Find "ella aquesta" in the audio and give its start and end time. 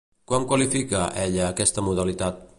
1.27-1.87